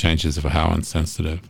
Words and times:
changes 0.00 0.38
of 0.38 0.44
how 0.44 0.72
insensitive. 0.72 1.40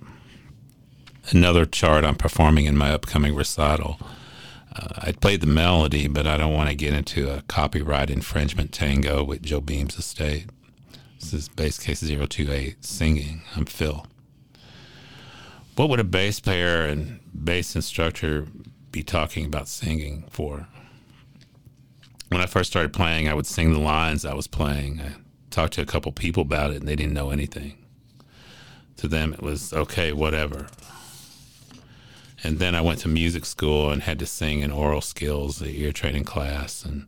Another 1.30 1.64
chart 1.64 2.04
I'm 2.04 2.16
performing 2.16 2.64
in 2.64 2.76
my 2.76 2.90
upcoming 2.92 3.34
recital. 3.36 4.00
Uh, 4.74 4.88
I 4.98 5.12
played 5.12 5.40
the 5.40 5.46
melody, 5.46 6.08
but 6.08 6.26
I 6.26 6.36
don't 6.36 6.54
want 6.54 6.68
to 6.68 6.74
get 6.74 6.92
into 6.92 7.30
a 7.30 7.42
copyright 7.42 8.10
infringement 8.10 8.72
tango 8.72 9.22
with 9.22 9.42
Jobim's 9.42 9.96
estate. 9.96 10.46
This 11.20 11.32
is 11.32 11.48
bass 11.48 11.78
case 11.78 12.00
028 12.00 12.84
singing. 12.84 13.42
I'm 13.54 13.66
Phil. 13.66 14.04
What 15.76 15.88
would 15.88 16.00
a 16.00 16.04
bass 16.04 16.40
player 16.40 16.84
and 16.86 17.20
bass 17.32 17.76
instructor 17.76 18.46
be 18.90 19.04
talking 19.04 19.46
about 19.46 19.68
singing 19.68 20.24
for? 20.28 20.66
When 22.28 22.40
I 22.40 22.46
first 22.46 22.70
started 22.70 22.92
playing, 22.92 23.28
I 23.28 23.34
would 23.34 23.46
sing 23.46 23.72
the 23.72 23.78
lines 23.78 24.24
I 24.24 24.34
was 24.34 24.48
playing. 24.48 25.00
I 25.00 25.12
talked 25.50 25.74
to 25.74 25.82
a 25.82 25.86
couple 25.86 26.10
people 26.10 26.42
about 26.42 26.72
it, 26.72 26.78
and 26.78 26.88
they 26.88 26.96
didn't 26.96 27.14
know 27.14 27.30
anything. 27.30 27.76
To 28.98 29.08
them, 29.08 29.32
it 29.32 29.42
was 29.42 29.72
okay, 29.72 30.12
whatever. 30.12 30.66
And 32.42 32.58
then 32.58 32.74
I 32.74 32.80
went 32.80 33.00
to 33.00 33.08
music 33.08 33.44
school 33.44 33.90
and 33.90 34.02
had 34.02 34.18
to 34.18 34.26
sing 34.26 34.60
in 34.60 34.70
oral 34.70 35.00
skills, 35.00 35.58
the 35.58 35.80
ear 35.80 35.92
training 35.92 36.24
class, 36.24 36.84
and 36.84 37.06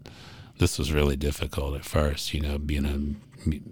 this 0.58 0.78
was 0.78 0.92
really 0.92 1.16
difficult 1.16 1.74
at 1.74 1.84
first. 1.84 2.34
You 2.34 2.40
know, 2.40 2.58
being 2.58 2.84
an 2.84 3.20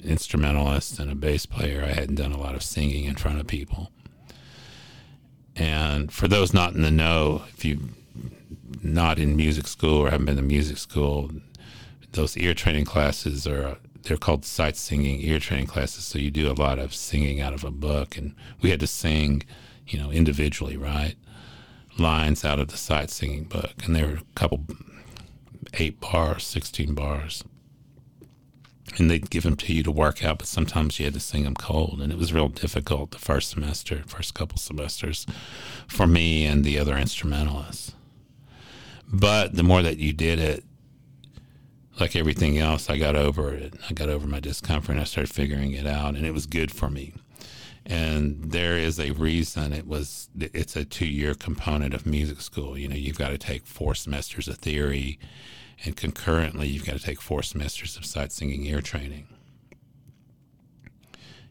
instrumentalist 0.02 0.98
and 0.98 1.10
a 1.10 1.14
bass 1.14 1.46
player, 1.46 1.84
I 1.84 1.92
hadn't 1.92 2.16
done 2.16 2.32
a 2.32 2.40
lot 2.40 2.54
of 2.54 2.62
singing 2.62 3.04
in 3.04 3.16
front 3.16 3.40
of 3.40 3.46
people. 3.46 3.90
And 5.54 6.10
for 6.12 6.28
those 6.28 6.54
not 6.54 6.74
in 6.74 6.82
the 6.82 6.90
know, 6.90 7.42
if 7.50 7.64
you 7.64 7.90
not 8.82 9.18
in 9.18 9.36
music 9.36 9.66
school 9.66 9.98
or 9.98 10.10
haven't 10.10 10.26
been 10.26 10.36
to 10.36 10.42
music 10.42 10.78
school, 10.78 11.30
those 12.12 12.36
ear 12.36 12.54
training 12.54 12.86
classes 12.86 13.46
are 13.46 13.76
they're 14.02 14.16
called 14.16 14.44
sight 14.44 14.76
singing 14.76 15.20
ear 15.20 15.38
training 15.38 15.66
classes. 15.66 16.04
So 16.04 16.18
you 16.18 16.30
do 16.30 16.50
a 16.50 16.54
lot 16.54 16.78
of 16.78 16.94
singing 16.94 17.40
out 17.40 17.54
of 17.54 17.64
a 17.64 17.70
book, 17.70 18.16
and 18.16 18.34
we 18.60 18.70
had 18.70 18.80
to 18.80 18.86
sing, 18.86 19.42
you 19.86 19.98
know, 19.98 20.10
individually, 20.10 20.76
right? 20.76 21.16
Lines 21.98 22.44
out 22.44 22.58
of 22.58 22.68
the 22.68 22.76
sight 22.76 23.10
singing 23.10 23.44
book, 23.44 23.74
and 23.84 23.94
there 23.94 24.06
were 24.06 24.14
a 24.14 24.34
couple, 24.34 24.64
eight 25.74 26.00
bars, 26.00 26.44
sixteen 26.44 26.94
bars, 26.94 27.44
and 28.96 29.10
they'd 29.10 29.30
give 29.30 29.42
them 29.42 29.56
to 29.56 29.72
you 29.72 29.82
to 29.82 29.90
work 29.90 30.24
out, 30.24 30.38
but 30.38 30.48
sometimes 30.48 30.98
you 30.98 31.04
had 31.04 31.14
to 31.14 31.20
sing 31.20 31.44
them 31.44 31.54
cold, 31.54 32.00
and 32.00 32.10
it 32.10 32.18
was 32.18 32.32
real 32.32 32.48
difficult 32.48 33.10
the 33.10 33.18
first 33.18 33.50
semester, 33.50 34.02
first 34.06 34.34
couple 34.34 34.58
semesters, 34.58 35.26
for 35.86 36.06
me 36.06 36.46
and 36.46 36.64
the 36.64 36.78
other 36.78 36.96
instrumentalists. 36.96 37.94
But 39.12 39.56
the 39.56 39.62
more 39.62 39.82
that 39.82 39.98
you 39.98 40.12
did 40.12 40.38
it, 40.38 40.64
like 42.00 42.16
everything 42.16 42.58
else, 42.58 42.88
I 42.88 42.98
got 42.98 43.16
over 43.16 43.52
it. 43.52 43.74
I 43.88 43.92
got 43.92 44.08
over 44.08 44.26
my 44.26 44.40
discomfort 44.40 44.92
and 44.92 45.00
I 45.00 45.04
started 45.04 45.32
figuring 45.32 45.72
it 45.72 45.86
out, 45.86 46.14
and 46.14 46.24
it 46.26 46.32
was 46.32 46.46
good 46.46 46.70
for 46.70 46.90
me. 46.90 47.14
And 47.86 48.52
there 48.52 48.76
is 48.76 49.00
a 49.00 49.12
reason 49.12 49.72
it 49.72 49.86
was, 49.86 50.28
it's 50.38 50.76
a 50.76 50.84
two 50.84 51.06
year 51.06 51.34
component 51.34 51.94
of 51.94 52.06
music 52.06 52.40
school. 52.40 52.76
You 52.76 52.88
know, 52.88 52.96
you've 52.96 53.18
got 53.18 53.30
to 53.30 53.38
take 53.38 53.66
four 53.66 53.94
semesters 53.94 54.48
of 54.48 54.58
theory, 54.58 55.18
and 55.84 55.96
concurrently, 55.96 56.68
you've 56.68 56.84
got 56.84 56.96
to 56.96 57.02
take 57.02 57.20
four 57.20 57.42
semesters 57.42 57.96
of 57.96 58.04
sight 58.04 58.32
singing 58.32 58.64
ear 58.66 58.82
training. 58.82 59.26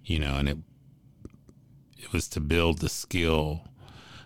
You 0.05 0.19
know, 0.19 0.35
and 0.35 0.49
it, 0.49 0.57
it 1.97 2.13
was 2.13 2.27
to 2.29 2.39
build 2.39 2.79
the 2.79 2.89
skill 2.89 3.61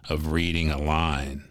of 0.10 0.32
reading 0.32 0.70
a 0.72 0.78
line 0.78 1.46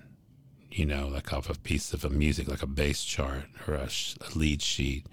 you 0.72 0.86
know, 0.86 1.08
like 1.08 1.32
off 1.32 1.50
a 1.50 1.58
piece 1.58 1.92
of 1.92 2.04
a 2.04 2.10
music, 2.10 2.48
like 2.48 2.62
a 2.62 2.66
bass 2.66 3.04
chart 3.04 3.44
or 3.66 3.74
a, 3.74 3.88
a 3.88 4.38
lead 4.38 4.62
sheet, 4.62 5.06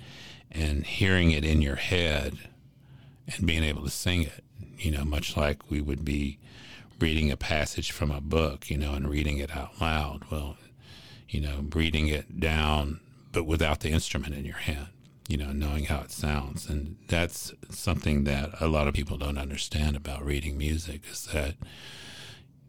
and 0.52 0.86
hearing 0.86 1.31
it 1.31 1.44
in 1.44 1.62
your 1.62 1.75
head 1.75 2.38
and 3.28 3.46
being 3.46 3.64
able 3.64 3.84
to 3.84 3.90
sing 3.90 4.24
it, 4.24 4.44
you 4.78 4.92
know, 4.92 5.03
much 5.03 5.38
like 5.38 5.69
we 5.69 5.81
would 5.81 6.03
be 6.03 6.40
reading 7.00 7.31
a 7.31 7.38
passage 7.38 7.92
from 7.92 8.12
a 8.12 8.22
book, 8.22 8.69
you 8.69 8.78
know, 8.78 8.94
and 8.94 9.09
reading 9.09 9.38
it 9.38 9.56
out 9.56 9.80
loud. 9.80 10.24
Well, 10.31 10.58
you 11.30 11.42
know, 11.42 11.66
reading 11.74 12.08
it 12.08 12.40
down, 12.40 13.00
but 13.31 13.46
without 13.46 13.81
the 13.81 13.90
instrument 13.90 14.34
in 14.34 14.46
your 14.46 14.56
hand, 14.56 14.88
you 15.28 15.38
know, 15.38 15.52
knowing 15.52 15.86
how 15.86 16.00
it 16.00 16.12
sounds. 16.12 16.68
And 16.68 16.98
that's 17.08 17.53
something 17.69 18.24
that 18.24 18.50
a 18.59 18.68
lot 18.68 18.88
of 18.88 18.96
people 18.96 19.18
don't 19.18 19.38
understand 19.38 19.96
about 19.96 20.25
reading 20.25 20.58
music 20.58 21.03
is 21.12 21.25
that 21.28 21.56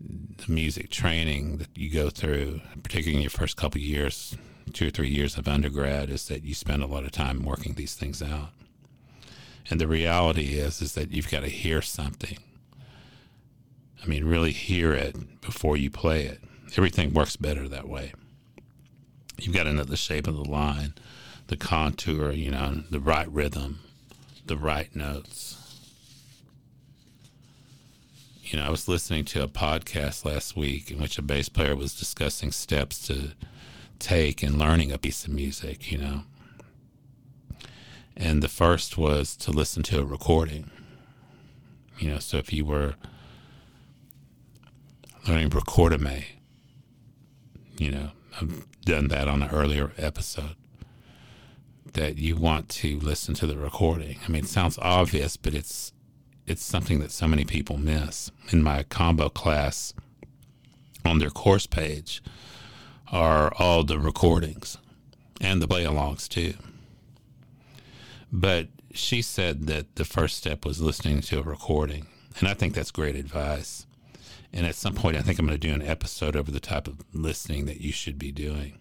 the 0.00 0.52
music 0.52 0.90
training 0.90 1.58
that 1.58 1.68
you 1.76 1.90
go 1.90 2.10
through, 2.10 2.60
particularly 2.82 3.16
in 3.16 3.22
your 3.22 3.30
first 3.30 3.56
couple 3.56 3.80
years, 3.80 4.36
two 4.72 4.88
or 4.88 4.90
three 4.90 5.08
years 5.08 5.36
of 5.36 5.46
undergrad, 5.46 6.10
is 6.10 6.28
that 6.28 6.44
you 6.44 6.54
spend 6.54 6.82
a 6.82 6.86
lot 6.86 7.04
of 7.04 7.12
time 7.12 7.44
working 7.44 7.74
these 7.74 7.94
things 7.94 8.22
out. 8.22 8.50
And 9.68 9.80
the 9.80 9.86
reality 9.86 10.58
is, 10.58 10.80
is 10.80 10.94
that 10.94 11.10
you've 11.10 11.30
got 11.30 11.40
to 11.40 11.48
hear 11.48 11.82
something. 11.82 12.38
I 14.02 14.06
mean, 14.06 14.24
really 14.24 14.52
hear 14.52 14.92
it 14.94 15.40
before 15.42 15.76
you 15.76 15.90
play 15.90 16.24
it. 16.24 16.40
Everything 16.76 17.12
works 17.12 17.36
better 17.36 17.68
that 17.68 17.88
way. 17.88 18.12
You've 19.38 19.54
got 19.54 19.64
to 19.64 19.72
know 19.72 19.84
the 19.84 19.96
shape 19.96 20.26
of 20.26 20.36
the 20.36 20.48
line, 20.48 20.94
the 21.48 21.56
contour, 21.56 22.30
you 22.30 22.50
know, 22.50 22.82
the 22.90 23.00
right 23.00 23.30
rhythm, 23.30 23.80
the 24.46 24.56
right 24.56 24.94
notes 24.96 25.69
you 28.50 28.58
know, 28.58 28.64
I 28.64 28.70
was 28.70 28.88
listening 28.88 29.24
to 29.26 29.44
a 29.44 29.48
podcast 29.48 30.24
last 30.24 30.56
week 30.56 30.90
in 30.90 30.98
which 30.98 31.18
a 31.18 31.22
bass 31.22 31.48
player 31.48 31.76
was 31.76 31.96
discussing 31.96 32.50
steps 32.50 33.06
to 33.06 33.30
take 34.00 34.42
in 34.42 34.58
learning 34.58 34.90
a 34.90 34.98
piece 34.98 35.24
of 35.24 35.30
music, 35.30 35.92
you 35.92 35.98
know. 35.98 36.22
And 38.16 38.42
the 38.42 38.48
first 38.48 38.98
was 38.98 39.36
to 39.36 39.52
listen 39.52 39.84
to 39.84 40.00
a 40.00 40.04
recording. 40.04 40.68
You 42.00 42.10
know, 42.10 42.18
so 42.18 42.38
if 42.38 42.52
you 42.52 42.64
were 42.64 42.96
learning 45.28 45.50
Recorda 45.50 46.00
Me, 46.00 46.24
you 47.78 47.92
know, 47.92 48.10
I've 48.40 48.66
done 48.80 49.08
that 49.08 49.28
on 49.28 49.44
an 49.44 49.50
earlier 49.50 49.92
episode, 49.96 50.56
that 51.92 52.18
you 52.18 52.34
want 52.34 52.68
to 52.68 52.98
listen 52.98 53.34
to 53.34 53.46
the 53.46 53.56
recording. 53.56 54.18
I 54.26 54.30
mean, 54.30 54.44
it 54.44 54.48
sounds 54.48 54.76
obvious, 54.78 55.36
but 55.36 55.54
it's 55.54 55.92
it's 56.50 56.64
something 56.64 56.98
that 56.98 57.12
so 57.12 57.28
many 57.28 57.44
people 57.44 57.78
miss. 57.78 58.32
In 58.50 58.60
my 58.60 58.82
combo 58.82 59.28
class, 59.28 59.94
on 61.04 61.20
their 61.20 61.30
course 61.30 61.68
page, 61.68 62.20
are 63.12 63.52
all 63.56 63.84
the 63.84 64.00
recordings 64.00 64.76
and 65.40 65.62
the 65.62 65.68
play 65.68 65.84
alongs 65.84 66.28
too. 66.28 66.54
But 68.32 68.66
she 68.92 69.22
said 69.22 69.68
that 69.68 69.94
the 69.94 70.04
first 70.04 70.38
step 70.38 70.66
was 70.66 70.82
listening 70.82 71.20
to 71.22 71.38
a 71.38 71.42
recording. 71.42 72.08
And 72.40 72.48
I 72.48 72.54
think 72.54 72.74
that's 72.74 72.90
great 72.90 73.14
advice. 73.14 73.86
And 74.52 74.66
at 74.66 74.74
some 74.74 74.94
point, 74.94 75.16
I 75.16 75.20
think 75.20 75.38
I'm 75.38 75.46
going 75.46 75.58
to 75.58 75.68
do 75.68 75.74
an 75.74 75.86
episode 75.86 76.34
over 76.34 76.50
the 76.50 76.58
type 76.58 76.88
of 76.88 77.04
listening 77.12 77.66
that 77.66 77.80
you 77.80 77.92
should 77.92 78.18
be 78.18 78.32
doing. 78.32 78.80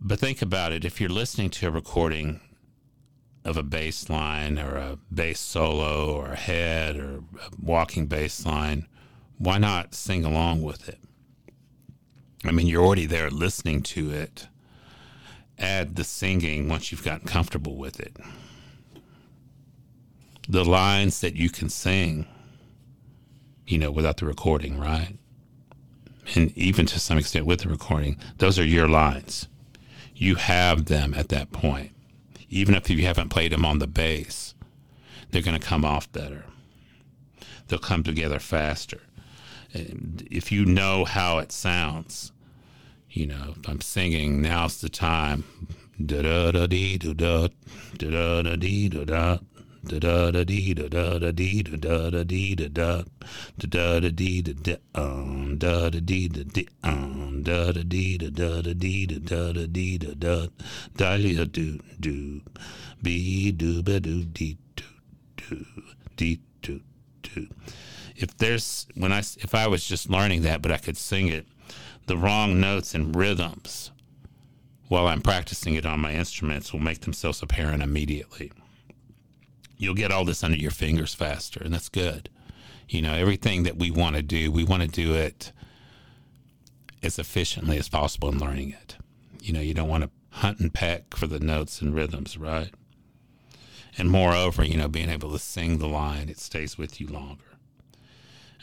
But 0.00 0.20
think 0.20 0.40
about 0.40 0.70
it 0.70 0.84
if 0.84 1.00
you're 1.00 1.10
listening 1.10 1.50
to 1.50 1.66
a 1.66 1.72
recording 1.72 2.40
of 3.44 3.56
a 3.56 3.62
bass 3.62 4.08
line 4.10 4.58
or 4.58 4.76
a 4.76 4.98
bass 5.12 5.40
solo 5.40 6.14
or 6.14 6.32
a 6.32 6.36
head 6.36 6.96
or 6.96 7.18
a 7.18 7.22
walking 7.62 8.06
bass 8.06 8.44
line, 8.44 8.86
why 9.38 9.58
not 9.58 9.94
sing 9.94 10.24
along 10.24 10.62
with 10.62 10.88
it? 10.88 10.98
I 12.44 12.52
mean, 12.52 12.66
you're 12.66 12.84
already 12.84 13.06
there 13.06 13.30
listening 13.30 13.82
to 13.82 14.10
it. 14.10 14.48
Add 15.58 15.96
the 15.96 16.04
singing 16.04 16.68
once 16.68 16.92
you've 16.92 17.04
gotten 17.04 17.26
comfortable 17.26 17.76
with 17.76 17.98
it. 17.98 18.16
The 20.48 20.64
lines 20.64 21.20
that 21.20 21.34
you 21.34 21.50
can 21.50 21.68
sing, 21.68 22.26
you 23.66 23.78
know, 23.78 23.90
without 23.90 24.18
the 24.18 24.26
recording, 24.26 24.78
right? 24.78 25.16
And 26.34 26.56
even 26.56 26.86
to 26.86 27.00
some 27.00 27.18
extent 27.18 27.46
with 27.46 27.60
the 27.60 27.68
recording, 27.68 28.18
those 28.38 28.58
are 28.58 28.64
your 28.64 28.88
lines. 28.88 29.48
You 30.14 30.36
have 30.36 30.86
them 30.86 31.14
at 31.14 31.28
that 31.30 31.52
point 31.52 31.92
even 32.48 32.74
if 32.74 32.88
you 32.90 33.04
haven't 33.04 33.28
played 33.28 33.52
them 33.52 33.64
on 33.64 33.78
the 33.78 33.86
bass, 33.86 34.54
they're 35.30 35.42
going 35.42 35.58
to 35.58 35.66
come 35.66 35.84
off 35.84 36.10
better. 36.12 36.44
They'll 37.66 37.78
come 37.78 38.02
together 38.02 38.38
faster. 38.38 39.00
And 39.74 40.26
if 40.30 40.50
you 40.50 40.64
know 40.64 41.04
how 41.04 41.38
it 41.38 41.52
sounds, 41.52 42.32
you 43.10 43.26
know, 43.26 43.54
I'm 43.66 43.80
singing, 43.80 44.40
now's 44.40 44.80
the 44.80 44.88
time. 44.88 45.44
Da 46.04 46.22
da 46.22 46.52
da 46.52 46.66
dee 46.66 46.96
da 46.96 47.12
da 47.12 47.48
da 47.96 48.42
da 48.42 48.56
dee 48.56 48.88
da 48.88 49.04
da 49.04 49.38
da 49.82 49.98
da 49.98 50.30
da 50.30 50.44
da 50.44 50.88
da 50.88 51.18
da 51.18 51.32
dee 51.32 51.62
da 51.62 51.76
da 51.76 52.10
da 52.10 52.22
da 52.24 52.56
da 52.56 52.68
da 52.68 53.00
da 53.58 53.70
da 53.70 54.00
da 54.00 54.00
da 54.00 54.00
da 54.00 54.00
da 54.00 54.00
da 54.00 54.00
da 54.00 54.00
da 54.00 54.00
dee 54.00 54.00
da 54.00 54.00
da 54.00 54.00
da 54.00 54.00
dee 54.00 54.00
da 54.00 54.00
da 54.00 54.00
da 54.00 54.00
da 54.00 54.00
da 54.00 54.00
da 54.00 54.10
dee 54.10 54.42
da 54.42 54.52
da 54.52 54.76
um 54.94 55.58
da 55.58 55.90
da 55.90 55.90
da 55.90 56.00
dee 56.00 56.28
da 56.28 56.42
da 56.42 56.44
da 56.44 56.52
dee 56.54 56.66
um 56.82 57.42
da 57.42 57.72
da 57.72 57.82
dee 57.82 58.18
da 58.18 58.30
da 58.30 58.62
da 58.62 58.74
dee 58.74 59.06
da 59.06 59.18
da 59.18 59.52
da 59.52 59.66
dee 59.66 59.98
da 59.98 60.14
da 60.14 60.48
da 60.96 61.16
da 61.16 61.44
dee 61.44 61.76
do 64.40 64.84
do 65.36 65.64
dee 66.16 66.40
do 66.62 66.80
do. 67.22 67.48
If 68.16 68.36
there's 68.38 68.86
when 68.94 69.12
I 69.12 69.20
if 69.20 69.54
I 69.54 69.68
was 69.68 69.86
just 69.86 70.10
learning 70.10 70.42
that, 70.42 70.60
but 70.60 70.72
I 70.72 70.78
could 70.78 70.96
sing 70.96 71.28
it, 71.28 71.46
the 72.06 72.16
wrong 72.16 72.58
notes 72.60 72.94
and 72.94 73.14
rhythms 73.14 73.92
while 74.88 75.06
I'm 75.06 75.20
practicing 75.22 75.74
it 75.74 75.86
on 75.86 76.00
my 76.00 76.12
instruments 76.12 76.72
will 76.72 76.80
make 76.80 77.02
themselves 77.02 77.42
apparent 77.42 77.82
immediately 77.82 78.50
you'll 79.78 79.94
get 79.94 80.10
all 80.10 80.24
this 80.24 80.44
under 80.44 80.56
your 80.56 80.70
fingers 80.70 81.14
faster, 81.14 81.62
and 81.62 81.72
that's 81.72 81.88
good. 81.88 82.28
You 82.88 83.02
know, 83.02 83.14
everything 83.14 83.62
that 83.62 83.76
we 83.76 83.90
want 83.90 84.16
to 84.16 84.22
do, 84.22 84.50
we 84.50 84.64
want 84.64 84.82
to 84.82 84.88
do 84.88 85.14
it 85.14 85.52
as 87.02 87.18
efficiently 87.18 87.78
as 87.78 87.88
possible 87.88 88.28
in 88.28 88.38
learning 88.38 88.70
it. 88.70 88.96
You 89.40 89.52
know, 89.52 89.60
you 89.60 89.74
don't 89.74 89.88
want 89.88 90.04
to 90.04 90.10
hunt 90.30 90.60
and 90.60 90.72
peck 90.72 91.14
for 91.14 91.26
the 91.26 91.40
notes 91.40 91.80
and 91.80 91.94
rhythms, 91.94 92.36
right? 92.36 92.70
And 93.96 94.10
moreover, 94.10 94.64
you 94.64 94.76
know, 94.76 94.88
being 94.88 95.08
able 95.08 95.32
to 95.32 95.38
sing 95.38 95.78
the 95.78 95.88
line, 95.88 96.28
it 96.28 96.38
stays 96.38 96.76
with 96.76 97.00
you 97.00 97.06
longer. 97.06 97.44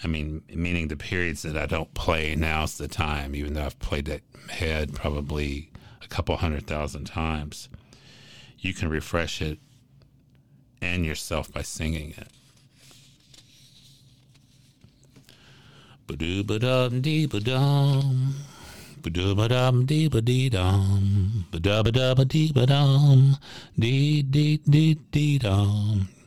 I 0.04 0.08
mean, 0.08 0.44
meaning 0.54 0.88
the 0.88 0.98
periods 0.98 1.42
that 1.44 1.58
I 1.58 1.66
don't 1.66 1.94
play, 1.94 2.36
now's 2.36 2.78
the 2.78 2.88
time, 2.88 3.36
even 3.36 3.54
though 3.54 3.66
I've 3.66 3.80
played 3.80 4.06
that 4.06 4.22
head 4.50 4.94
probably 4.94 5.72
a 6.04 6.08
couple 6.08 6.36
hundred 6.38 6.68
thousand 6.68 7.06
times. 7.06 7.70
You 8.60 8.74
can 8.74 8.90
refresh 8.90 9.42
it 9.42 9.60
and 10.86 11.06
yourself 11.06 11.52
by 11.52 11.62
singing 11.62 12.14
it. 12.18 12.30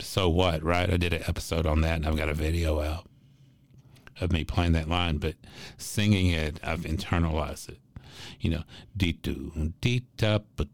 So 0.00 0.28
what, 0.28 0.62
right? 0.62 0.92
I 0.92 0.96
did 0.96 1.12
an 1.12 1.22
episode 1.26 1.66
on 1.66 1.80
that 1.82 1.96
and 1.96 2.06
I've 2.06 2.16
got 2.16 2.28
a 2.28 2.34
video 2.34 2.80
out 2.80 3.06
of 4.20 4.32
me 4.32 4.42
playing 4.42 4.72
that 4.72 4.88
line, 4.88 5.18
but 5.18 5.34
singing 5.76 6.28
it, 6.28 6.58
I've 6.62 6.80
internalized 6.80 7.68
it 7.68 7.78
you 8.40 8.50
know, 8.50 8.62
dee 8.96 9.12
doo 9.12 9.72
dee 9.80 10.02
da 10.16 10.38
ba 10.56 10.64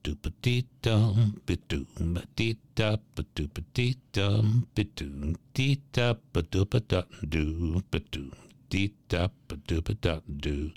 dee 0.42 0.64
dum 0.82 1.40
ba 1.46 1.56
doo 1.68 1.86
ba 1.98 2.22
dee 2.36 2.56
da 2.74 2.96
ba 3.14 3.22
dee 3.74 3.96
dum 4.12 4.66
ba 4.74 4.84
doo 4.96 5.34
dee 5.54 5.78
da 5.92 6.14
ba 6.32 6.42
doo 6.42 6.64
ba 6.64 6.80
da 6.80 7.02
doo 7.28 7.82
ba 7.90 7.98
doo 8.10 8.30
dee 8.70 8.90
da 9.08 9.28
ba 9.48 9.56
doo 9.66 9.80
ba 9.80 9.94
da 10.00 10.20
doo 10.28 10.70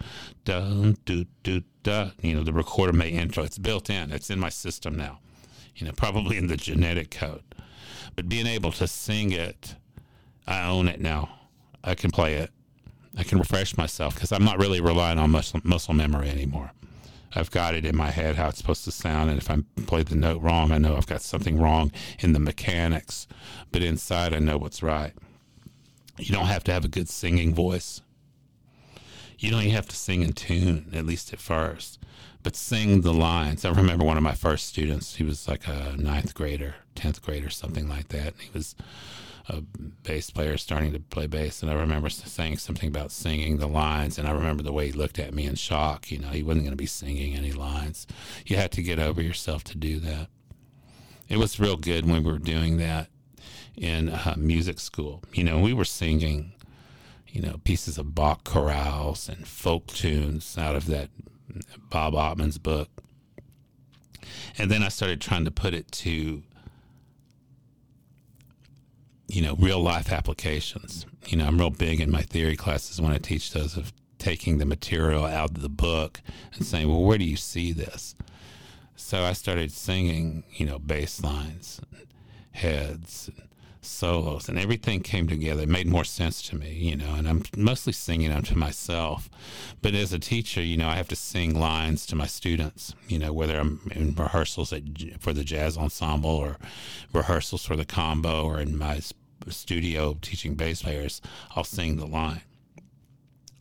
dum 0.45 0.98
doo 1.06 1.25
doo 1.44 1.62
da. 1.83 2.12
You 2.21 2.36
know, 2.36 2.44
the 2.44 2.51
Recorda 2.51 2.94
Me 2.94 3.09
intro. 3.09 3.44
It's 3.44 3.57
built 3.57 3.89
in. 3.89 4.12
It's 4.12 4.30
in 4.30 4.39
my 4.39 4.50
system 4.50 4.95
now. 4.95 5.19
You 5.75 5.86
know, 5.86 5.94
probably 5.94 6.38
in 6.38 6.48
the 6.48 6.57
genetic 6.57 7.12
code. 7.12 7.44
But 8.15 8.27
being 8.27 8.48
able 8.48 8.71
to 8.74 8.88
sing 8.88 9.31
it, 9.31 9.75
I 10.48 10.68
own 10.68 10.88
it 10.88 11.00
now. 11.00 11.30
I 11.83 11.95
can 11.95 12.12
play 12.12 12.33
it. 12.33 12.51
I 13.18 13.24
can 13.24 13.40
refresh 13.40 13.78
myself 13.78 14.14
because 14.14 14.31
I'm 14.31 14.46
not 14.46 14.60
really 14.60 14.80
relying 14.80 15.18
on 15.18 15.31
muscle, 15.31 15.60
muscle 15.64 15.94
memory 15.94 16.30
anymore. 16.30 16.72
I've 17.36 17.52
got 17.52 17.74
it 17.74 17.86
in 17.86 17.96
my 17.96 18.12
head 18.12 18.36
how 18.36 18.48
it's 18.50 18.58
supposed 18.58 18.86
to 18.86 18.92
sound, 18.92 19.30
and 19.30 19.40
if 19.40 19.50
I 19.52 19.58
play 19.86 20.04
the 20.04 20.16
note 20.16 20.42
wrong, 20.42 20.72
I 20.72 20.78
know 20.78 20.96
I've 20.96 21.08
got 21.08 21.22
something 21.22 21.60
wrong 21.60 21.92
in 22.19 22.34
the 22.34 22.40
mechanics, 22.40 23.28
but 23.72 23.81
inside 23.81 24.34
I 24.34 24.40
know 24.40 24.58
what's 24.58 24.81
right. 24.81 25.14
You 26.18 26.34
don't 26.34 26.46
have 26.46 26.64
to 26.66 26.74
have 26.74 26.86
a 26.86 26.90
good 26.90 27.10
singing 27.10 27.54
voice. 27.54 28.02
You 29.38 29.52
don't 29.52 29.62
even 29.62 29.75
have 29.75 29.88
to 29.90 29.96
sing 29.96 30.24
in 30.24 30.34
tune, 30.34 30.90
at 30.94 31.06
least 31.06 31.31
at 31.34 31.40
first, 31.40 32.00
but 32.44 32.56
sing 32.56 33.02
the 33.02 33.14
lines. 33.14 33.66
I 33.66 33.72
remember 33.72 34.04
one 34.06 34.18
of 34.18 34.24
my 34.24 34.34
first 34.34 34.66
students, 34.68 35.16
he 35.16 35.24
was 35.24 35.48
like 35.48 35.68
a 35.68 35.96
ninth 35.98 36.34
grader, 36.34 36.75
10th 36.96 37.22
grader, 37.22 37.50
something 37.50 37.88
like 37.88 38.08
that. 38.08 38.34
And 38.34 38.42
he 38.42 38.50
was 38.54 38.75
a 39.50 39.62
bass 40.04 40.30
player 40.30 40.58
starting 40.58 40.92
to 40.94 41.00
play 41.00 41.28
bass, 41.28 41.62
and 41.62 41.72
I 41.72 41.76
remember 41.76 42.10
saying 42.10 42.58
something 42.58 42.90
about 42.90 43.12
singing 43.12 43.58
the 43.58 43.68
lines, 43.68 44.18
and 44.18 44.28
I 44.28 44.32
remember 44.32 44.64
the 44.64 44.74
way 44.74 44.88
he 44.88 44.92
looked 44.92 45.20
at 45.20 45.34
me 45.34 45.46
in 45.46 45.56
shock. 45.56 46.12
You 46.12 46.20
know, 46.20 46.30
he 46.30 46.44
wasn't 46.44 46.66
going 46.66 46.72
to 46.72 46.78
be 46.78 46.86
singing 46.86 47.36
any 47.36 47.52
lines. 47.52 48.08
You 48.46 48.58
had 48.58 48.72
to 48.74 48.84
get 48.84 49.00
over 49.00 49.22
yourself 49.22 49.64
to 49.66 49.78
do 49.78 50.00
that. 50.00 50.28
It 51.30 51.38
was 51.38 51.60
real 51.60 51.78
good 51.78 52.06
when 52.06 52.24
we 52.24 52.32
were 52.32 52.40
doing 52.40 52.78
that 52.78 53.08
in 53.76 54.10
uh, 54.10 54.36
music 54.38 54.80
school. 54.80 55.24
You 55.34 55.44
know, 55.44 55.60
we 55.60 55.74
were 55.74 55.86
singing, 55.86 56.54
you 57.28 57.42
know, 57.42 57.58
pieces 57.64 57.98
of 57.98 58.16
Bach 58.16 58.44
chorales 58.44 59.30
and 59.30 59.48
folk 59.48 59.88
tunes 59.88 60.58
out 60.58 60.76
of 60.76 60.88
that 60.88 61.10
Bob 61.90 62.14
Ottman's 62.14 62.58
book. 62.58 62.90
And 64.58 64.72
then 64.72 64.84
I 64.84 64.90
started 64.90 65.22
trying 65.22 65.46
to 65.46 65.52
put 65.52 65.74
it 65.74 65.92
to 65.94 66.44
you 69.28 69.42
know, 69.42 69.56
real 69.56 69.80
life 69.80 70.12
applications. 70.12 71.06
You 71.28 71.38
know, 71.38 71.46
I'm 71.46 71.58
real 71.58 71.70
big 71.70 72.00
in 72.00 72.10
my 72.10 72.22
theory 72.22 72.56
classes 72.56 73.02
when 73.02 73.12
I 73.12 73.18
teach 73.18 73.52
those 73.52 73.76
of 73.76 73.92
taking 74.18 74.58
the 74.58 74.66
material 74.66 75.26
out 75.26 75.52
of 75.52 75.62
the 75.62 75.70
book 75.70 76.22
and 76.54 76.66
saying, 76.66 76.88
well, 76.88 77.04
where 77.04 77.18
do 77.18 77.26
you 77.26 77.38
see 77.38 77.72
this? 77.72 78.16
So 78.96 79.24
I 79.24 79.34
started 79.34 79.72
singing, 79.72 80.44
you 80.52 80.66
know, 80.66 80.80
bass 80.80 81.22
lines, 81.22 81.82
and 81.92 82.08
heads, 82.52 83.30
and 83.38 83.48
solos, 83.88 84.50
and 84.50 84.60
everything 84.60 85.01
came 85.01 85.28
together. 85.28 85.63
It 85.63 85.69
made 85.69 85.88
more 85.88 86.04
sense 86.04 86.42
to 86.44 86.56
me, 86.56 86.74
you 86.74 86.95
know, 86.95 87.16
and 87.16 87.28
I'm 87.28 87.44
mostly 87.56 87.94
singing 87.94 88.30
them 88.30 88.44
to 88.44 88.57
myself. 88.57 89.30
But 89.81 89.94
as 89.94 90.13
a 90.13 90.19
teacher, 90.19 90.62
you 90.62 90.78
know, 90.78 90.88
I 90.88 90.95
have 90.95 91.07
to 91.10 91.16
sing 91.16 91.60
lines 91.60 92.06
to 92.07 92.16
my 92.16 92.28
students, 92.28 92.94
you 93.07 93.19
know, 93.19 93.33
whether 93.33 93.57
I'm 93.57 93.81
in 93.94 94.14
rehearsals 94.14 94.71
at, 94.73 94.83
for 95.19 95.33
the 95.33 95.44
jazz 95.44 95.78
ensemble 95.78 96.30
or 96.30 96.57
rehearsals 97.14 97.66
for 97.66 97.76
the 97.76 97.85
combo 97.85 98.45
or 98.45 98.59
in 98.59 98.78
my 98.78 99.00
studio 99.50 100.18
teaching 100.21 100.56
bass 100.56 100.83
players, 100.83 101.21
I'll 101.56 101.64
sing 101.64 101.97
the 101.97 102.07
line. 102.07 102.42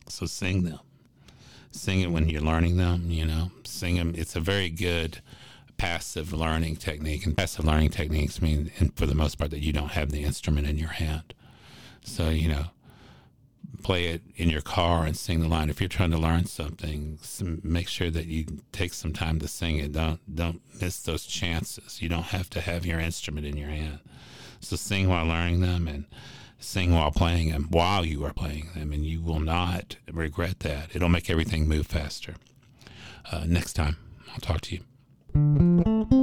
So 0.07 0.25
sing 0.25 0.63
them. 0.63 0.79
Sing 1.71 2.01
it 2.01 2.11
when 2.11 2.29
you're 2.29 2.41
learning 2.41 2.77
them, 2.77 3.11
you 3.11 3.25
know, 3.25 3.51
sing 3.63 3.95
them. 3.95 4.13
It's 4.17 4.35
a 4.35 4.39
very 4.39 4.69
good 4.69 5.21
passive 5.77 6.33
learning 6.33 6.77
technique. 6.77 7.25
And 7.25 7.37
passive 7.37 7.65
learning 7.65 7.89
techniques 7.89 8.41
mean, 8.41 8.71
for 8.95 9.05
the 9.05 9.15
most 9.15 9.37
part, 9.37 9.51
that 9.51 9.63
you 9.63 9.73
don't 9.73 9.91
have 9.91 10.11
the 10.11 10.23
instrument 10.23 10.67
in 10.67 10.77
your 10.77 10.89
hand. 10.89 11.33
So, 12.03 12.29
you 12.29 12.49
know, 12.49 12.65
play 13.83 14.07
it 14.07 14.21
in 14.35 14.49
your 14.49 14.61
car 14.61 15.05
and 15.05 15.15
sing 15.15 15.39
the 15.41 15.47
line. 15.47 15.69
If 15.69 15.79
you're 15.79 15.87
trying 15.87 16.11
to 16.11 16.17
learn 16.17 16.45
something, 16.45 17.19
make 17.63 17.87
sure 17.87 18.09
that 18.09 18.25
you 18.25 18.45
take 18.71 18.93
some 18.93 19.13
time 19.13 19.39
to 19.39 19.47
sing 19.47 19.77
it. 19.77 19.93
Don't 19.93 20.19
don't 20.33 20.61
miss 20.81 21.01
those 21.01 21.25
chances. 21.25 22.01
You 22.01 22.09
don't 22.09 22.23
have 22.23 22.49
to 22.51 22.61
have 22.61 22.85
your 22.85 22.99
instrument 22.99 23.45
in 23.45 23.57
your 23.57 23.69
hand. 23.69 23.99
So 24.59 24.75
sing 24.75 25.07
while 25.07 25.25
learning 25.25 25.61
them 25.61 25.87
and 25.87 26.05
sing 26.59 26.93
while 26.93 27.11
playing 27.11 27.51
them 27.51 27.67
while 27.69 28.03
you 28.05 28.25
are 28.25 28.33
playing 28.33 28.69
them, 28.73 28.91
and 28.91 29.05
you 29.05 29.21
will 29.21 29.39
not 29.39 29.97
regret 30.11 30.59
that. 30.61 30.95
It'll 30.95 31.09
make 31.09 31.29
everything 31.29 31.67
move 31.67 31.87
faster. 31.87 32.35
Uh, 33.31 33.43
next 33.47 33.73
time, 33.73 33.97
I'll 34.33 34.39
talk 34.39 34.61
to 34.61 34.75
you 34.75 34.81
thank 35.37 36.11
you 36.11 36.16